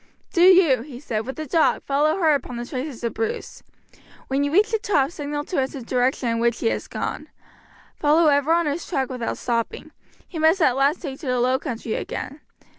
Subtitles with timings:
[0.33, 3.61] "Do you," he said, "with the dog, follow hard upon the traces of Bruce.
[4.29, 7.29] When you reach the top signal to us the direction in which he has gone.
[7.99, 9.91] Follow ever on his track without stopping;
[10.27, 12.41] he must at last take to the low country again.